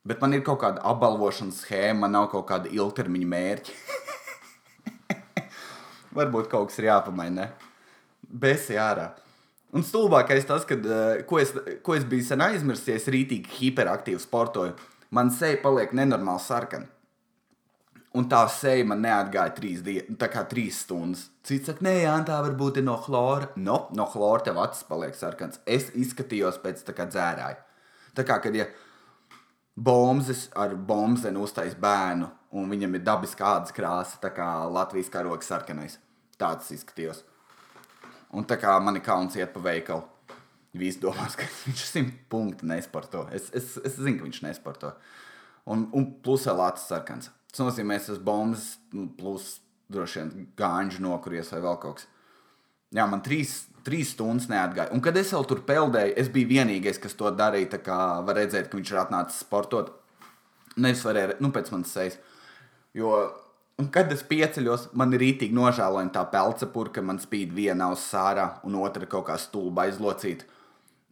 [0.09, 3.75] Bet man ir kaut kāda apbalvošanas schēma, man nav kaut kāda ilgtermiņa mērķa.
[6.17, 7.51] Varbūt kaut kas ir jāpamaina.
[8.25, 9.11] Besi ārā.
[9.75, 11.53] Un stulbākais tas, kad, eh, ko, es,
[11.83, 14.77] ko es biju sen aizmirsis, rītīgi hiperaktīvi sportoju.
[15.11, 16.87] Man seja paliek nenormāli sarkana.
[18.17, 19.83] Un tā seja man neatgāja trīs,
[20.49, 21.27] trīs stundas.
[21.45, 23.51] Cits saka, nē, jā, tā varbūt ir no chlora.
[23.57, 25.61] No, no chlora tev acis paliek sarkans.
[25.67, 27.61] Es izskatījos pēc tā kā dzērāja.
[28.17, 28.65] Tā kā, kad ja
[29.77, 35.53] bombas ar bombzenu uztais bērnu, un viņam ir dabiska ādas krāsa, tā kā Latvijas karoks
[35.53, 35.99] sarkanais.
[36.41, 37.21] Tāds izskatījos.
[38.35, 40.03] Un tā kā man ir kauns iet pa veikalu.
[40.77, 43.27] Visi domās, ka viņš simt punktu nesporto.
[43.35, 44.93] Es, es, es zinu, ka viņš nesporto.
[45.71, 47.31] Un, un plus vēl acis sarkans.
[47.51, 49.57] Tas nozīmē, ka tas bombas, nu, plus
[49.93, 52.11] droši vien gāņģi nokuries vai vēl kaut kas.
[52.95, 54.93] Jā, man trīs, trīs stundas neatgāja.
[54.95, 57.73] Un kad es vēl tur peldēju, es biju vienīgais, kas to darīja.
[57.75, 59.91] Tā kā var redzēt, ka viņš ir atnācis sportot.
[60.77, 62.19] Nevis varēja, nu, pēc manas sejas.
[62.97, 63.17] Jo,
[63.81, 68.05] un kad es pieceļos, man ir rītīgi nožēlojama tā pelca purka, man spīd viena uz
[68.09, 70.49] sārā, un otra kaut kā stulba aizlocīta.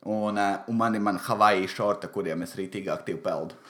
[0.05, 3.59] Un, eh, un man ir man Havaiju šorta, kuriem es rītīgi aktīvi peldu.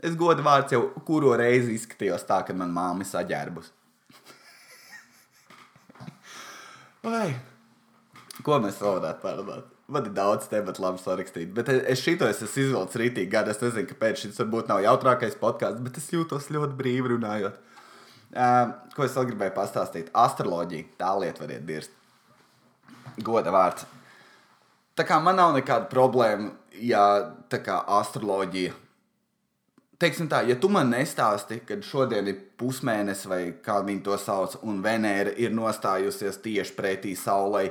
[0.00, 3.66] Es godu vārds jau kuru reizi izskatījos tā, kad man māma ir saģērbus.
[7.04, 7.34] Vai?
[8.46, 9.68] Ko mēs vēl varētu parunāt?
[9.90, 13.50] Man ir daudz tematu labi sarakstīt, bet es šito es esmu izvilcis rītīgi gadu.
[13.50, 17.56] Es nezinu, kāpēc šis varbūt nav jautrākais podkāsts, bet es jūtos ļoti brīvi runājot.
[18.30, 20.12] Uh, ko es vēl gribēju pastāstīt?
[20.14, 21.96] Astroloģija, tā lieta variet dirst.
[23.26, 23.88] Goda vārds.
[24.94, 27.02] Tā kā man nav nekāda problēma, ja
[27.50, 28.76] tā kā astroloģija
[30.00, 34.56] teiksim tā, ja tu man nestāsti, kad šodien ir pusmēnesis vai kā viņi to sauc,
[34.64, 37.68] un Venēra ir nostājusies tieši pretī Saulei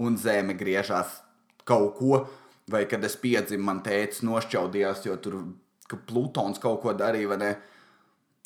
[0.00, 1.20] un Zeme griežās
[1.68, 2.20] kaut ko,
[2.70, 5.42] vai kad es piedzimu, man tēvs nošķaudījās, jo tur
[6.06, 7.50] Plutons kaut ko darīja, vai ne?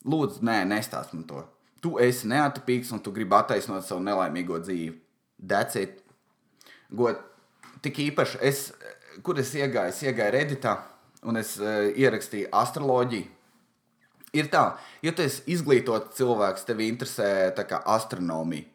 [0.09, 1.43] Lūdzu, nē, nestāst man to.
[1.85, 4.97] Tu esi neatpīgs un tu gribi attaisnot savu nelaimīgo dzīvi.
[5.45, 6.01] Decīt,
[6.89, 7.21] god,
[7.85, 8.67] tik īpaši es,
[9.25, 10.75] kur es iegāju, es iegāju Redditā
[11.29, 13.31] un es uh, ierakstīju astroloģiju.
[14.35, 14.65] Ir tā,
[15.05, 17.53] ja tu esi izglītots cilvēks, tev interesē
[17.95, 18.74] astronomija.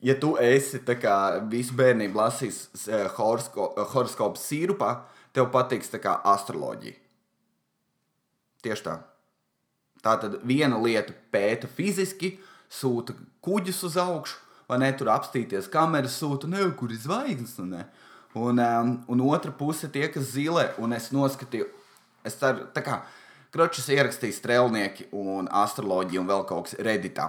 [0.00, 1.14] Ja tu esi kā,
[1.52, 4.94] visu bērnību lasījis uh, horosko, uh, horoskopu sīrupā,
[5.36, 6.96] tev patiks kā, astroloģija.
[8.64, 8.96] Tieši tā.
[10.00, 12.38] Tā tad viena lieta pēta fiziski,
[12.72, 13.12] sūta
[13.44, 17.58] kuģus uz augšu, vai ne tur apstīties, kameras sūta, ne, kur ir zvaigznes.
[17.68, 17.84] Ne?
[18.38, 21.66] Un, um, un otra puse tie, kas zilē, un es noskatīju,
[22.24, 23.02] es ceru, tā kā
[23.50, 27.24] Kročs ierakstīja strēlnieki un astroloģiju un vēl kaut kas redītā.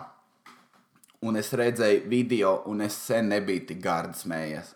[1.21, 4.73] Un es redzēju video, un es sen nebiju tik gardi smējies.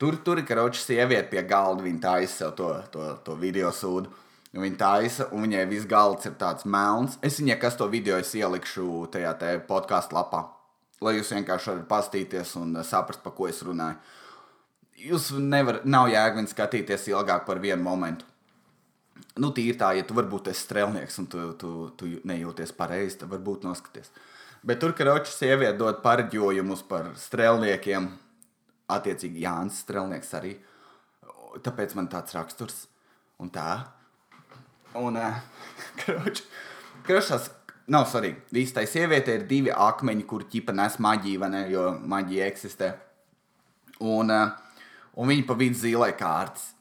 [0.00, 4.10] Tur, tur ir karoči sieviete pie galda, viņa taisa sev to, to, to video sūdu.
[4.52, 7.18] Viņa taisa, un viņai viss galds ir tāds melns.
[7.24, 9.36] Es viņai, kas to video ielikšu tajā
[9.68, 10.42] podkāstu lapā,
[11.00, 14.00] lai jūs vienkārši varat pastīties un saprast, pa ko es runāju
[15.02, 18.26] jūs nevarat, nav jēga skatīties ilgāk par vienu momentu.
[19.40, 23.30] Nu, tīri tā, ja tu varbūt esi strēlnieks un tu, tu, tu nejūties pareizi, tad
[23.32, 24.10] varbūt noskaties.
[24.62, 28.06] Bet tur, kad roča sieviete dod pareģojumus par strēlniekiem,
[28.92, 30.52] attiecīgi Jānis Strēlnieks arī.
[31.62, 32.84] Tāpēc man tāds raksturs
[33.42, 33.82] un tā.
[34.98, 35.18] Un,
[36.00, 36.44] kroč,
[37.06, 37.50] krošās,
[37.90, 38.44] nav svarīgi.
[38.54, 42.92] Visai sievietei ir divi akmeņi, kur ķipa nes maģiju, ne, jo maģija eksistē.
[44.02, 44.52] Un uh,
[45.16, 46.72] un viņi pa vidu zīlē kārtas.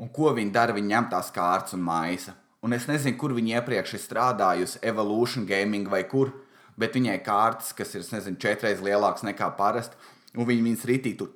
[0.00, 0.76] Un ko viņi dara?
[0.76, 2.34] Viņi ņem tās kārtas un maisa.
[2.64, 6.32] Un es nezinu, kur viņi iepriekš ir strādājusi, Evolution Gaming vai kur,
[6.80, 9.98] bet viņai kārtas, kas ir, nezinu, četreiz lielākas nekā parasti,
[10.36, 11.34] un viņi viņas rītī tur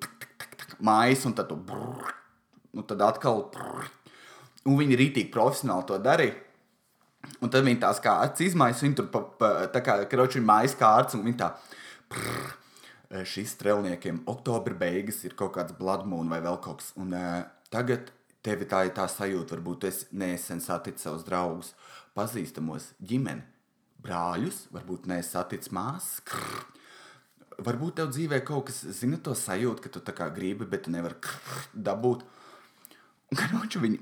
[0.84, 2.14] maisa, un tad tu brrr,
[2.74, 3.86] un tad atkal brrr,
[4.64, 6.40] un viņi rītīgi profesionāli to darīja.
[7.40, 11.16] Un tad viņi tās kārtas izmaisa, viņi tur pa, pa, tā kā kroči maisa kārtas,
[11.16, 11.54] un viņi tā
[12.12, 12.52] brrr,
[13.22, 16.92] šīs strēlniekiem oktobra beigas ir kaut kāds bloodmoon vai vēl kaut kas.
[17.00, 18.10] Un uh, tagad
[18.44, 21.72] tev tā ir tā sajūta, varbūt es nesen satiku savus draugus,
[22.16, 23.44] pazīstamos ģimeni,
[24.04, 26.22] brāļus, varbūt nesen satiku māsas.
[27.54, 30.94] Varbūt tev dzīvē kaut kas, zini, to sajūtu, ka tu tā kā gribi, bet tu
[30.94, 32.24] nevari krr, dabūt.
[33.30, 34.00] Un viņi,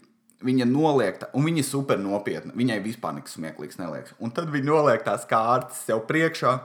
[0.48, 2.54] viņa noliek, tā, un viņa ir super nopietna.
[2.56, 4.16] Viņai vispār nekas smieklīgs neliekas.
[4.24, 6.56] Un tad viņa noliek tās kārtas sev priekšā,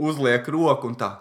[0.00, 1.12] uzliek roku un tā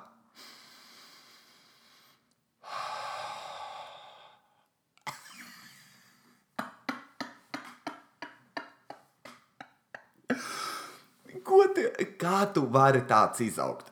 [12.24, 13.92] kā tu vari tāds izaugt?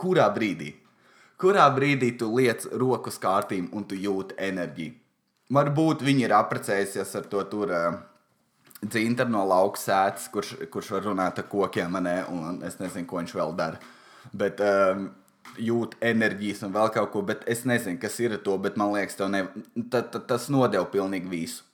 [0.00, 0.74] Kurā brīdī?
[1.40, 4.96] kurā brīdī tu liec roku uz kārtīm un tu jūti enerģiju.
[5.56, 7.96] Varbūt viņi ir apprecējusies ar to tur uh,
[8.84, 12.20] dzintaru no lauka sēdes, kurš, kurš var runāt ar kokiem, ne?
[12.30, 13.80] un es nezinu, ko viņš vēl dara.
[14.36, 15.08] Bet um,
[15.58, 19.18] jūt enerģijas un vēl kaut ko, bet es nezinu, kas ir to, bet man liekas,
[19.32, 19.46] ne,
[19.90, 21.66] ta, ta, tas nodeva pilnīgi visu.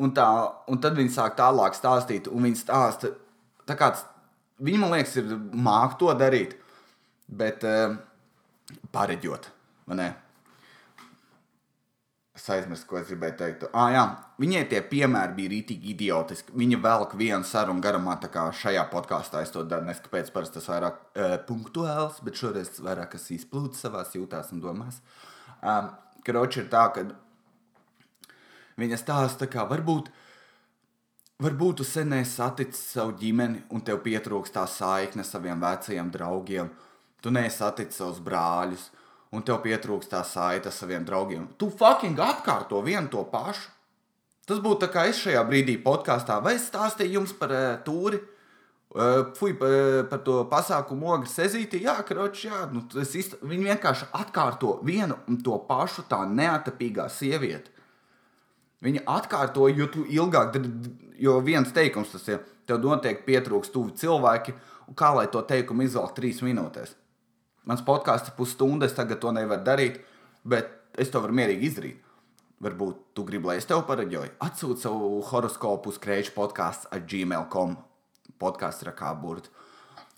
[0.00, 0.26] Un, tā,
[0.70, 3.12] un tad viņi sāk tālāk stāstīt, un viņi stāsta,
[3.68, 3.92] tā kā
[4.64, 6.58] viņi man liekas, ir mākslinieki to darīt,
[7.28, 7.96] bet uh,
[8.94, 9.50] pareģot.
[12.34, 13.66] Es aizmirsu, ko es gribēju teikt.
[13.78, 14.00] Ah, jā,
[14.42, 16.54] viņai tie piemēri bija rītīgi idiotiski.
[16.58, 19.86] Viņa velk vienu sarunu garumā, tā kā šajā podkāstā es to daru.
[19.86, 24.64] Nes kāpēc parasti tas vairāk uh, punktuāls, bet šoreiz vairāk kas izplūdes savās jūtās un
[24.64, 24.98] domās.
[25.62, 25.92] Um,
[26.26, 27.06] Kroči ir tā, ka
[28.80, 30.10] viņa stāsta, kā varbūt,
[31.42, 36.70] varbūt tu sen esi saticis savu ģimeni un tev pietrūkst tā saikne saviem vecajiem draugiem.
[37.22, 38.90] Tu neesi saticis savus brāļus
[39.34, 41.48] un tev pietrūkst tā saite ar saviem draugiem.
[41.58, 43.72] Tu fucking atkārto vienu to pašu.
[44.44, 48.20] Tas būtu tā kā es šajā brīdī podkāstā vai es stāstīju jums par uh, tūri.
[48.94, 51.80] Uh, Fui uh, par to pasākumu ogļu sezīti.
[51.82, 52.60] Jā, kroč, jā.
[52.70, 53.40] Nu, izt...
[53.42, 57.72] Viņi vienkārši atkārto vienu un to pašu tā neatapīgā sieviete.
[58.84, 60.52] Viņa atkārto, jo tu ilgāk,
[61.18, 64.54] jo viens teikums tas ir, tev noteikti pietrūkst tuvi cilvēki,
[64.88, 66.94] un kā lai to teikumu izvelk trīs minūtēs.
[67.68, 70.00] Mans podkāsts ir pusstunda, es tagad to nevaru darīt,
[70.44, 72.00] bet es to varu mierīgi izdarīt.
[72.64, 74.36] Varbūt tu gribi, lai es tev pareģoju.
[74.44, 77.76] Atsūti savu horoskopu uz krēču podkāstu ar gmail.com.
[78.40, 79.50] Podkāsts ir kā burbuļs.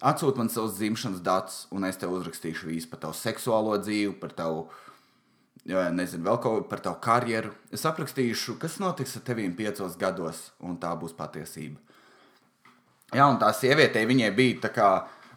[0.05, 4.35] Atsūti man savus dzimšanas datus, un es tev uzrakstīšu visu par tavu seksuālo dzīvi, par
[4.37, 4.96] tavu, jā,
[5.67, 7.51] nezinu, vēl kaut ko par tavu karjeru.
[7.75, 11.81] Es aprakstīšu, kas notiks ar tevīm piecos gados, un tā būs patiesība.
[13.15, 14.91] Jā, un tā sievietei viņai bija tā kā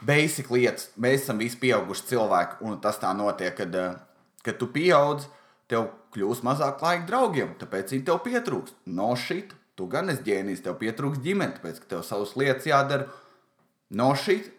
[0.05, 0.89] basic lietas.
[0.97, 3.95] Mēs esam visi pieauguši cilvēki, un tas tā notiek, kad, eh,
[4.43, 5.27] kad tu pieaudz,
[5.67, 8.73] tev kļūst mazāk laika draugiem, tāpēc viņi tev pietrūkst.
[8.85, 13.09] No šit, tu gan esi ģēnijs, tev pietrūkst ģimene, tāpēc ka tev savas lietas jādara.
[13.89, 14.51] No šit.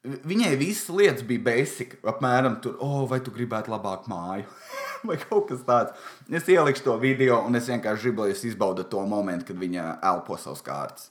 [0.00, 4.46] Viņai visas lietas bija basic, apmēram tur, oh, vai tu gribētu labāku māju,
[5.08, 6.06] vai kaut kas tāds.
[6.32, 9.98] Es ielikšu to video, un es vienkārši gribu, lai jūs izbaudat to momentu, kad viņa
[10.12, 11.10] elpo savus kārtas.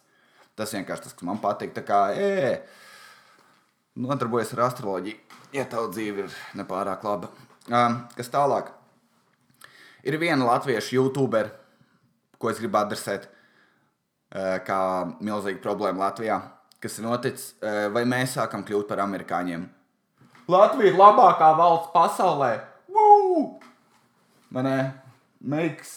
[0.58, 1.76] Tas vienkārši tas, kas man patīk.
[1.78, 2.58] Tā kā e,
[4.02, 5.22] nodarbojas ar astroloģiju,
[5.54, 7.30] ja tava dzīve ir nepārāk laba.
[7.70, 8.74] Um, kas tālāk?
[10.02, 11.54] Ir viena latviešu youtuber,
[12.42, 14.80] ko es gribu adresēt, uh, kā
[15.22, 16.42] milzīga problēma Latvijā.
[16.80, 19.68] Kas ir noticis, uh, vai mēs sākam kļūt par amerikāņiem?
[20.50, 22.54] Latvija ir labākā valsts pasaulē!
[24.50, 24.78] Manē,
[25.46, 25.92] meiks,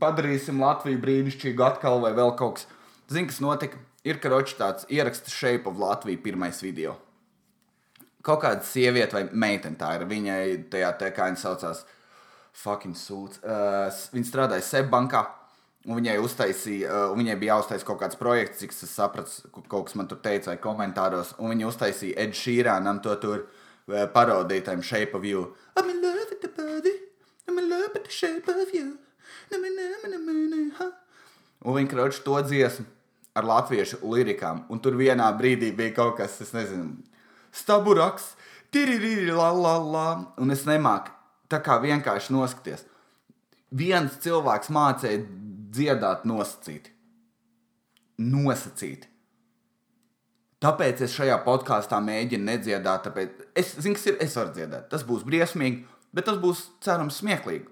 [0.00, 2.70] padarīsim Latviju brīnišķīgu atkal vai vēl kaut kas.
[3.12, 3.78] Zini, kas notika?
[4.04, 6.94] ir karoči tāds ieraksts Shape of Latvija pirmais video.
[8.24, 10.06] Kaut kāda sieviete vai meitene tā ir.
[10.08, 11.82] Viņai tajā te, kā viņa saucās,
[12.56, 13.40] fucking sūds.
[13.44, 15.24] Uh, viņa strādāja Seibankā.
[15.84, 19.98] Un viņai, uztaisīja, uh, viņai bija jāuztaisa kaut kāds projekts, cik es sapratu, kaut kas
[20.00, 21.34] man tur teica, vai komentāros.
[21.36, 25.50] Un viņa uztaisīja Ed Sheeranam to tur uh, parodiju, tam Shape of You.
[25.76, 26.94] I'm in love with the body,
[27.46, 28.96] I'm in love with the shape of you.
[31.64, 32.84] Un viņa kroči to dziesmu
[33.34, 37.00] ar latviešu lirikām, un tur vienā brīdī bija kaut kas, es nezinu,
[37.54, 38.34] staburaks,
[38.74, 41.12] tiriri, la, la, la, un es nemāku
[41.50, 42.84] tā kā vienkārši noskaties.
[43.74, 45.24] Viens cilvēks mācīja
[45.74, 46.94] dziedāt nosacīti.
[48.22, 49.10] Nosacīti.
[50.64, 53.04] Tāpēc es šajā podkāstā mēģinu nedziedāt.
[53.08, 54.18] Tāpēc es zinu, kas ir.
[54.24, 54.88] Es varu dziedāt.
[54.92, 55.84] Tas būs briesmīgi,
[56.14, 57.66] bet tas būs cerams smieklīgi.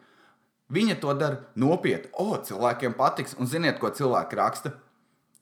[0.72, 2.12] Viņa to dara nopietni.
[2.20, 3.36] O, cilvēkiem patiks.
[3.40, 4.74] Un ziniet, ko cilvēki raksta?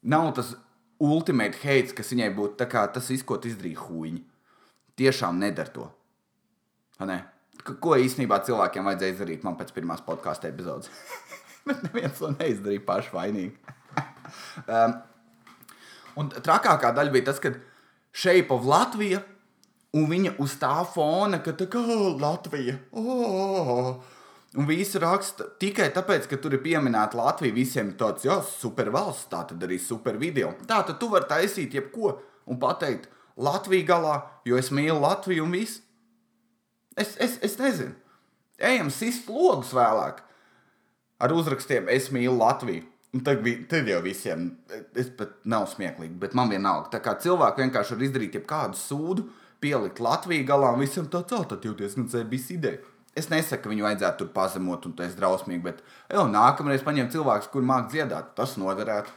[0.01, 0.55] nav tas
[0.99, 2.57] ultimate hates, kas viņai būtu
[2.93, 4.23] tas, ko izdarīja huīņi.
[4.97, 5.87] Tiešām nedara to.
[7.07, 7.23] Ne?
[7.63, 10.89] Ko īstenībā cilvēkiem vajadzēja izdarīt man pēc pirmās podkāstu epizodes?
[11.67, 13.75] Bet neviens to neizdarīja paši vainīgi.
[14.77, 14.95] um,
[16.21, 17.53] un trakākā daļa bija tas, ka
[18.11, 19.21] Shape of Latvija
[19.97, 21.83] un viņa uz tā fona, ka tā kā
[22.21, 22.79] Latvija.
[22.95, 24.01] Oh,
[24.59, 27.55] Un visi raksta tikai tāpēc, ka tur ir pieminēta Latvija.
[27.55, 30.51] Visiem ir tāds, jā, super valsts, tā tad arī super video.
[30.67, 32.17] Tā tad tu vari taisīt jebko
[32.51, 33.07] un pateikt
[33.39, 35.79] Latviju galā, jo es mīlu Latviju un viss.
[36.99, 37.95] Es, es, es nezinu.
[38.59, 40.19] Ejam sist logus vēlāk
[41.21, 42.87] ar uzrakstiem Es mīlu Latviju.
[43.11, 44.45] Un tad, bija, tad jau visiem,
[44.95, 46.93] es pat nav smieklīgi, bet man vienalga.
[46.93, 49.25] Tā kā cilvēki vienkārši var izdarīt jebkādu sūdu,
[49.59, 52.79] pielikt Latviju galā un visam tā, tā tad jau diezgan zēbis ideja.
[53.11, 57.51] Es nesaku, ka viņu vajadzētu tur pazemot, un tas drausmīgi, bet jau nākamreiz paņem cilvēku,
[57.51, 58.31] kur māk dziedāt.
[58.37, 59.11] Tas noderētu.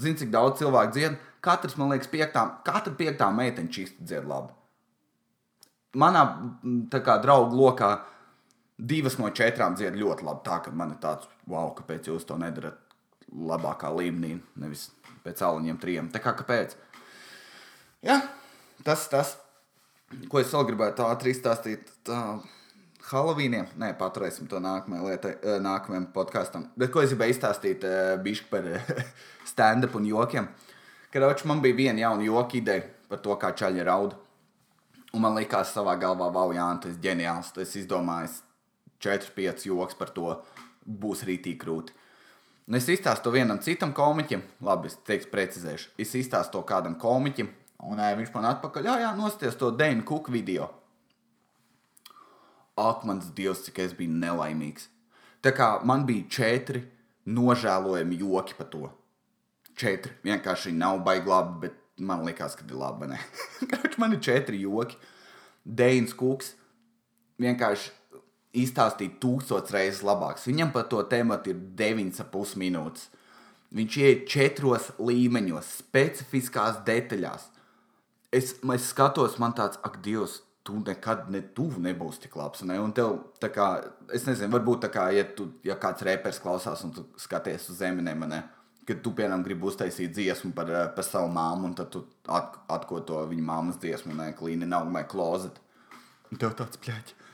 [0.00, 1.20] Zini, cik daudz cilvēku dzied?
[1.44, 4.56] Katrs, man liekas, piektā, katra piektā meitene čīsti dzied labi.
[5.96, 6.22] manā
[6.92, 7.90] kā draugu lokā
[8.76, 10.44] divas no četrām dzied ļoti labi.
[10.46, 12.78] Tā man ir tāds, wow, kāpēc jūs to nedarat
[13.32, 14.90] labākā līmenī, nevis
[15.24, 16.10] pēc aliņiem trijiem.
[16.12, 16.76] Tā kā kāpēc?
[18.06, 18.20] Jā,
[18.86, 19.36] tas tas,
[20.30, 21.90] ko es vēl gribētu ātri izstāstīt.
[22.06, 22.20] Tā,
[23.06, 26.64] Halovīniem, nē, paturēsim to nākamajai lietai, eh, nākamajam podkāstam.
[26.74, 27.84] Bet ko es gribēju izstāstīt
[28.22, 28.88] bišķi par eh,
[29.52, 30.48] stand-up un jokiem?
[31.14, 34.16] Kad man bija viena jauna joka ideja par to, kā čaļi raud.
[35.14, 37.52] Un man liekas, savā galvā, wow, jā, tas ir ģeniāls.
[37.54, 38.40] Tas izdomājis
[39.02, 40.32] 4-5 joks par to.
[40.86, 41.94] Būs rītīgi krūti.
[42.66, 45.92] Un es izstāstu to vienam citam komiķim, labi, es teikšu, precizēšu.
[46.02, 47.48] Es izstāstu to kādam komiķim,
[47.86, 50.66] un ē, viņš man atpakaļ, jā, jā, nosties to Dēnu Kuku video.
[52.76, 54.90] Ak, mans dievs, cik es biju nelaimīgs.
[55.46, 56.82] Tā kā man bija četri
[57.26, 58.90] nožēlojami joki par to.
[59.78, 60.16] Četri.
[60.26, 63.14] Vienkārši nav baigi labi, bet man liekas, ka ir labi.
[64.02, 64.98] man ir četri joki?
[65.66, 66.54] Dēns Kuks
[67.42, 67.92] vienkārši
[68.62, 70.46] izstāstīja tūkstoš reizes labāks.
[70.48, 73.10] Viņam par to tēmatu ir 9,5 minūtes.
[73.76, 77.48] Viņš iet četros līmeņos, specifiskās detaļās.
[78.34, 82.64] Es, es skatos, man tāds, ak, Dievs, tu nekad ne tuvu nebūsi tik labs.
[82.66, 82.78] Ne?
[82.82, 83.68] Un tev, tā kā,
[84.14, 87.82] es nezinu, varbūt tā kā, ja, tu, ja kāds reperis klausās un tu skaties uz
[87.82, 88.42] zeminēm, ne?
[88.86, 92.54] kad tu, piemēram, gribi uztaisīt dziesmu par, eh, par savu māmu, un tad tu at,
[92.70, 95.58] atko to viņa māmas dziesmu, ne, klīni nav vai klozet.
[96.38, 97.25] Tev tāds pļāķis.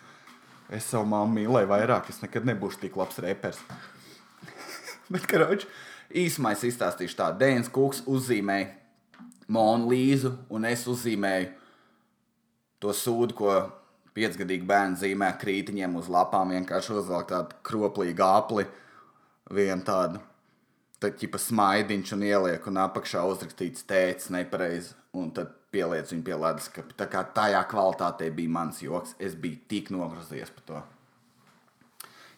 [0.73, 3.61] Es savu māmu mīlēju vairāk, es nekad nebūšu tik labs reperis.
[5.13, 5.69] Bet, karoči,
[6.23, 8.71] īsumā es izstāstīšu tā, Dēns Kuks uzzīmēja
[9.53, 11.51] Monu Līzu, un es uzzīmēju
[12.81, 13.57] to sūdu, ko
[14.17, 18.67] piecgadīgi bērni zīmē krītiņiem uz lapām, vienkārši uzvelk tādu kroplīgu apli,
[19.53, 20.23] vienu tādu
[21.03, 26.37] tad ķipa smaidiņš un ieliek, un apakšā uzrakstīts tēcis nepareizi, un tad pieliec viņu pie
[26.39, 26.69] ledus.
[26.99, 30.83] Tā kā tajā kvalitātē bija mans joks, es biju tik nogrozījies par to.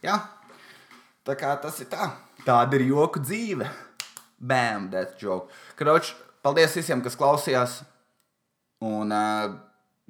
[0.05, 0.19] Jā,
[1.27, 2.11] tā kā tas ir tā.
[2.45, 3.69] Tāda ir joku dzīve.
[4.45, 5.53] Bam, that's joke.
[5.79, 6.13] Kroč,
[6.45, 7.79] paldies visiem, kas klausījās.
[8.85, 9.55] Un uh,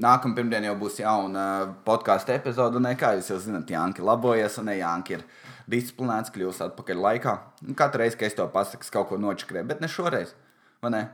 [0.03, 2.81] nākamā pirmdiena jau būs jauna uh, podkāstu epizode.
[2.81, 5.27] Un, kā jūs jau zināt, Janki labojas, un ne Janki ir
[5.71, 7.37] disciplinēts, kļūst atpakaļ laikā.
[7.69, 10.35] Un katru reizi, kad es to pasaku, kaut ko nočakrēju, bet ne šoreiz.
[10.83, 11.05] Vai ne?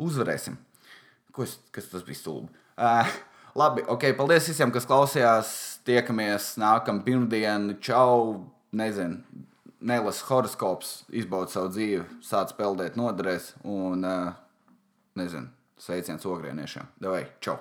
[0.00, 0.56] Uzvarēsim.
[1.36, 2.48] Ko es, kas tas bija stulbi?
[2.80, 3.10] Uh,
[3.58, 5.52] labi, ok, paldies visiem, kas klausījās.
[5.86, 7.76] Tiekamies nākamā pirmdiena.
[7.84, 8.46] Čau!
[8.76, 9.44] Nezinu,
[9.86, 14.34] nelas horoskops, izbaudi savu dzīvi, sāc peldēt noderēs un, uh,
[15.16, 16.92] nezinu, sveiciens ogrēniešiem.
[17.00, 17.60] Davai, čau!